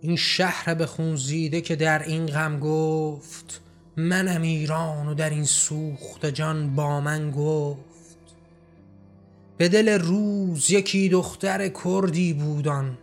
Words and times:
این 0.00 0.16
شهر 0.16 0.74
به 0.74 0.86
خون 0.86 1.16
زیده 1.16 1.60
که 1.60 1.76
در 1.76 2.02
این 2.02 2.26
غم 2.26 2.58
گفت 2.58 3.60
منم 3.96 4.42
ایران 4.42 5.08
و 5.08 5.14
در 5.14 5.30
این 5.30 5.44
سوخت 5.44 6.26
جان 6.26 6.74
با 6.74 7.00
من 7.00 7.30
گفت. 7.30 7.78
به 9.56 9.68
دل 9.68 9.88
روز 9.88 10.70
یکی 10.70 11.08
دختر 11.08 11.68
کردی 11.68 12.32
بودان 12.32 12.98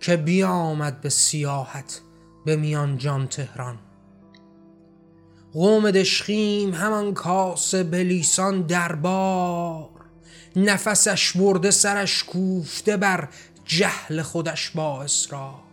که 0.00 0.16
بیامد 0.16 1.00
به 1.00 1.08
سیاحت 1.08 2.00
به 2.46 2.56
میان 2.56 2.98
جان 2.98 3.26
تهران. 3.26 3.78
قوم 5.52 5.90
دشخیم 5.90 6.74
همان 6.74 7.14
کاسه 7.14 7.82
بلیسان 7.84 8.62
دربار 8.62 9.88
نفسش 10.56 11.36
برده 11.36 11.70
سرش 11.70 12.24
کوفته 12.24 12.96
بر 12.96 13.28
جهل 13.64 14.22
خودش 14.22 14.70
با 14.70 15.02
اصرار. 15.02 15.69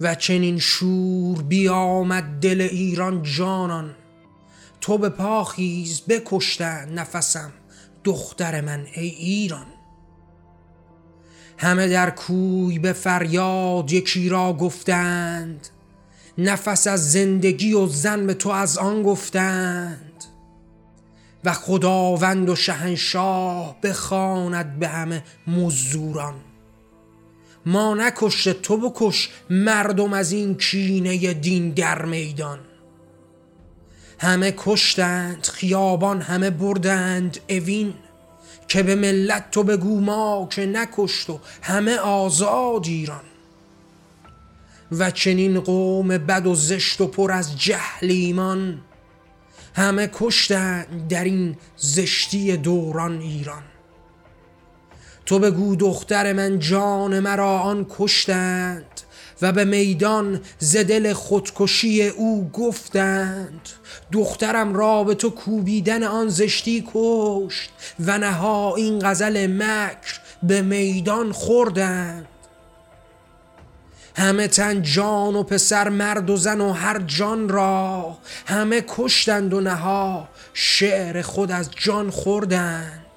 و 0.00 0.14
چنین 0.14 0.58
شور 0.58 1.42
بیامد 1.42 2.24
دل 2.24 2.60
ایران 2.60 3.22
جانان. 3.22 3.94
تو 4.80 4.98
به 4.98 5.08
پاخیز 5.08 6.02
بکشتن 6.08 6.88
نفسم 6.92 7.52
دختر 8.04 8.60
من 8.60 8.86
ای 8.94 9.08
ایران. 9.08 9.66
همه 11.58 11.88
در 11.88 12.10
کوی 12.10 12.78
به 12.78 12.92
فریاد 12.92 13.92
یکی 13.92 14.28
را 14.28 14.52
گفتند. 14.52 15.68
نفس 16.38 16.86
از 16.86 17.12
زندگی 17.12 17.72
و 17.72 17.86
زن 17.86 18.26
به 18.26 18.34
تو 18.34 18.48
از 18.48 18.78
آن 18.78 19.02
گفتند. 19.02 20.24
و 21.44 21.52
خداوند 21.52 22.48
و 22.48 22.56
شهنشاه 22.56 23.76
بخواند 23.82 24.78
به 24.78 24.88
همه 24.88 25.22
مزدوران. 25.46 26.34
ما 27.68 27.94
نکشته 27.94 28.52
تو 28.52 28.76
بکش 28.76 29.28
مردم 29.50 30.12
از 30.12 30.32
این 30.32 30.54
کینه 30.54 31.34
دین 31.34 31.70
در 31.70 32.04
میدان. 32.04 32.58
همه 34.18 34.54
کشتند 34.56 35.46
خیابان 35.46 36.20
همه 36.20 36.50
بردند 36.50 37.38
اوین. 37.48 37.94
که 38.68 38.82
به 38.82 38.94
ملت 38.94 39.50
تو 39.50 39.62
بگو 39.62 40.00
ما 40.00 40.48
که 40.50 40.66
نکشت 40.66 41.30
و 41.30 41.40
همه 41.62 41.96
آزاد 41.96 42.86
ایران. 42.86 43.24
و 44.92 45.10
چنین 45.10 45.60
قوم 45.60 46.08
بد 46.08 46.46
و 46.46 46.54
زشت 46.54 47.00
و 47.00 47.06
پر 47.06 47.32
از 47.32 47.58
جهل 47.58 48.10
ایمان. 48.10 48.80
همه 49.74 50.10
کشتند 50.12 51.08
در 51.08 51.24
این 51.24 51.56
زشتی 51.76 52.56
دوران 52.56 53.20
ایران. 53.20 53.62
تو 55.28 55.38
بگو 55.38 55.76
دختر 55.76 56.32
من 56.32 56.58
جان 56.58 57.20
مرا 57.20 57.58
آن 57.58 57.86
کشتند 57.98 59.00
و 59.42 59.52
به 59.52 59.64
میدان 59.64 60.40
زدل 60.58 61.12
خودکشی 61.12 62.08
او 62.08 62.50
گفتند. 62.52 63.68
دخترم 64.12 64.74
را 64.74 65.04
به 65.04 65.14
تو 65.14 65.30
کوبیدن 65.30 66.02
آن 66.02 66.28
زشتی 66.28 66.84
کشت 66.94 67.70
و 68.00 68.18
نها 68.18 68.74
این 68.76 68.98
غزل 68.98 69.46
مکر 69.46 70.20
به 70.42 70.62
میدان 70.62 71.32
خوردند. 71.32 72.28
همه 74.16 74.48
تن 74.48 74.82
جان 74.82 75.36
و 75.36 75.42
پسر 75.42 75.88
مرد 75.88 76.30
و 76.30 76.36
زن 76.36 76.60
و 76.60 76.72
هر 76.72 76.98
جان 76.98 77.48
را 77.48 78.18
همه 78.46 78.84
کشتند 78.88 79.54
و 79.54 79.60
نها 79.60 80.28
شعر 80.54 81.22
خود 81.22 81.50
از 81.50 81.70
جان 81.76 82.10
خوردند. 82.10 83.07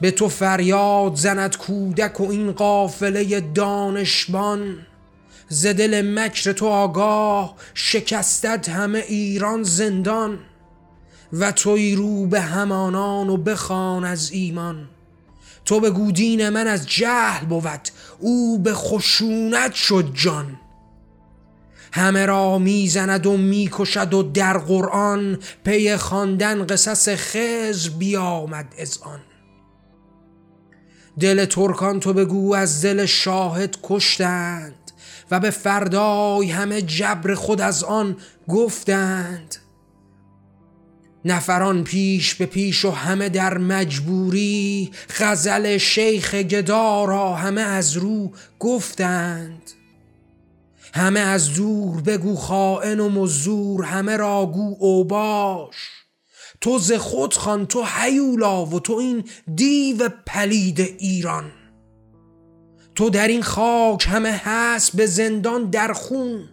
به 0.00 0.10
تو 0.10 0.28
فریاد 0.28 1.14
زند 1.14 1.56
کودک 1.56 2.20
و 2.20 2.30
این 2.30 2.52
قافله 2.52 3.40
دانشبان. 3.40 4.78
زدل 5.48 6.18
مکر 6.18 6.52
تو 6.52 6.66
آگاه 6.66 7.56
شکستد 7.74 8.68
همه 8.68 8.98
ایران 8.98 9.62
زندان 9.62 10.38
و 11.32 11.52
توی 11.52 11.94
رو 11.94 12.26
به 12.26 12.40
همانان 12.40 13.28
و 13.28 13.36
بخوان 13.36 14.04
از 14.04 14.30
ایمان. 14.30 14.88
تو 15.64 15.80
به 15.80 15.90
گودین 15.90 16.48
من 16.48 16.66
از 16.66 16.86
جهل 16.88 17.46
بود 17.46 17.88
او 18.18 18.58
به 18.58 18.74
خشونت 18.74 19.74
شد 19.74 20.10
جان. 20.14 20.60
همه 21.92 22.26
را 22.26 22.58
می‌زند 22.58 23.26
و 23.26 23.36
می‌کشد 23.36 24.14
و 24.14 24.22
در 24.22 24.58
قرآن 24.58 25.38
پی 25.64 25.96
خواندن 25.96 26.66
قصص 26.66 27.08
خزر 27.08 27.90
بیامد 27.90 28.74
از 28.78 28.98
آن. 29.02 29.20
دل 31.20 31.44
ترکان 31.44 32.00
تو 32.00 32.12
بگو 32.12 32.54
از 32.54 32.82
دل 32.82 33.06
شاهد 33.06 33.76
کشتند 33.82 34.74
و 35.30 35.40
به 35.40 35.50
فردای 35.50 36.50
همه 36.50 36.82
جبر 36.82 37.34
خود 37.34 37.60
از 37.60 37.84
آن 37.84 38.16
گفتند. 38.48 39.56
نفران 41.24 41.84
پیش 41.84 42.34
به 42.34 42.46
پیش 42.46 42.84
و 42.84 42.90
همه 42.90 43.28
در 43.28 43.58
مجبوری 43.58 44.90
غزل 45.18 45.76
شیخ 45.78 46.34
گدا 46.34 47.04
را 47.04 47.34
همه 47.34 47.60
از 47.60 47.96
رو 47.96 48.32
گفتند. 48.58 49.62
همه 50.94 51.20
از 51.20 51.54
دور 51.54 52.00
بگو 52.00 52.36
خائن 52.36 53.00
و 53.00 53.08
مزور 53.08 53.84
همه 53.84 54.16
را 54.16 54.46
گو 54.46 54.76
اوباش. 54.78 55.99
تو 56.60 56.78
ز 56.78 56.92
خود 56.92 57.34
خان 57.34 57.66
تو 57.66 57.84
حیولا 57.84 58.66
و 58.66 58.80
تو 58.80 58.92
این 58.92 59.24
دیو 59.54 60.08
پلید 60.26 60.80
ایران. 60.80 61.52
تو 62.94 63.10
در 63.10 63.28
این 63.28 63.42
خاک 63.42 64.06
همه 64.10 64.40
هست 64.44 64.96
به 64.96 65.06
زندان 65.06 65.70
در 65.70 65.92
خون. 65.92 66.48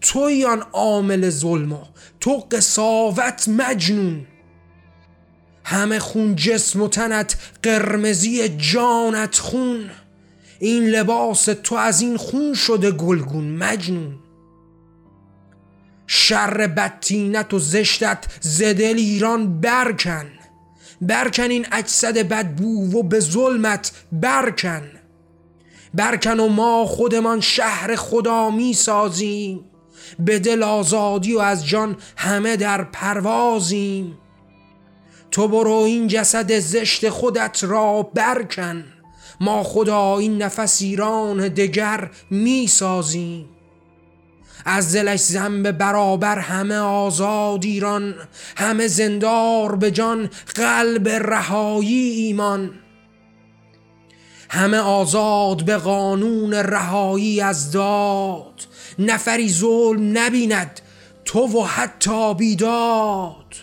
توی 0.00 0.44
آن 0.44 0.62
عامل 0.72 1.30
ظلم 1.30 1.78
تو 2.20 2.46
قصاوت 2.50 3.48
مجنون. 3.48 4.26
همه 5.64 5.98
خون 5.98 6.36
جسم 6.36 6.82
و 6.82 6.88
تنت 6.88 7.36
قرمزی 7.62 8.48
جانت 8.48 9.38
خون. 9.38 9.90
این 10.58 10.84
لباس 10.84 11.44
تو 11.44 11.74
از 11.74 12.00
این 12.00 12.16
خون 12.16 12.54
شده 12.54 12.90
گلگون 12.90 13.44
مجنون. 13.44 14.21
شر 16.22 16.66
بدتینت 16.66 17.54
و 17.54 17.58
زشتت 17.58 18.24
زدل 18.40 18.96
ایران 18.96 19.60
برکن. 19.60 20.26
برکن 21.00 21.50
این 21.50 21.66
اجسد 21.72 22.18
بدبو 22.18 22.98
و 22.98 23.02
به 23.02 23.20
ظلمت 23.20 23.92
برکن. 24.12 24.82
برکن 25.94 26.40
و 26.40 26.48
ما 26.48 26.86
خودمان 26.86 27.40
شهر 27.40 27.96
خدا 27.96 28.50
می 28.50 28.74
سازیم. 28.74 29.64
به 30.18 30.38
دل 30.38 30.62
آزادی 30.62 31.34
و 31.34 31.38
از 31.38 31.66
جان 31.66 31.96
همه 32.16 32.56
در 32.56 32.84
پروازیم. 32.84 34.18
تو 35.30 35.48
برو 35.48 35.72
این 35.72 36.08
جسد 36.08 36.58
زشت 36.58 37.08
خودت 37.08 37.64
را 37.64 38.02
برکن. 38.02 38.84
ما 39.40 39.62
خدا 39.62 40.18
این 40.18 40.42
نفس 40.42 40.82
ایران 40.82 41.48
دگر 41.48 42.10
می 42.30 42.66
سازیم. 42.66 43.48
از 44.64 44.94
دلش 44.94 45.20
زنب 45.20 45.70
برابر 45.70 46.38
همه 46.38 46.76
آزاد 46.76 47.64
ایران 47.64 48.14
همه 48.56 48.88
زندار 48.88 49.76
به 49.76 49.90
جان 49.90 50.30
قلب 50.54 51.08
رهایی 51.08 52.10
ایمان. 52.10 52.70
همه 54.50 54.78
آزاد 54.78 55.64
به 55.64 55.76
قانون 55.76 56.54
رهایی 56.54 57.40
از 57.40 57.70
داد 57.70 58.66
نفری 58.98 59.52
ظلم 59.52 60.18
نبیند 60.18 60.80
تو 61.24 61.40
و 61.40 61.64
حتی 61.64 62.34
بیداد. 62.34 63.54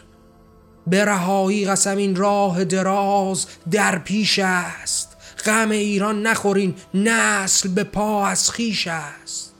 به 0.88 1.06
رهایی 1.06 1.66
قسم 1.66 1.98
این 1.98 2.16
راه 2.16 2.64
دراز 2.64 3.46
در 3.72 4.00
پیش 4.00 4.40
است 4.44 5.18
غم 5.46 5.72
ایران 5.72 6.28
نخورین 6.28 6.76
نسل 6.94 7.70
به 7.70 7.84
پا 7.84 8.28
از 8.28 8.52
خیش 8.52 8.88
است. 8.88 9.54